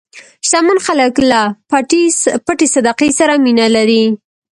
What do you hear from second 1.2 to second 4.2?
له پټې صدقې سره مینه لري.